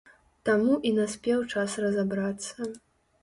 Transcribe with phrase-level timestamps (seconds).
[0.47, 2.69] Таму і наспеў час разабрацца.